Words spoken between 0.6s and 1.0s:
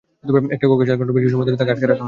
কক্ষে চার